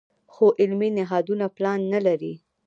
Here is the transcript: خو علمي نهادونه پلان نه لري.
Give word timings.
خو 0.33 0.45
علمي 0.61 0.89
نهادونه 0.97 1.45
پلان 1.55 1.79
نه 1.93 1.99
لري. 2.05 2.33